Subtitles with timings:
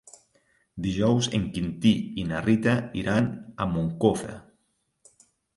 [0.85, 1.91] Dijous en Quintí
[2.21, 3.29] i na Rita iran
[3.67, 4.35] a Moncofa.